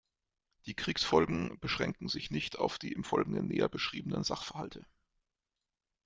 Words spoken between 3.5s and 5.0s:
beschriebenen Sachverhalte.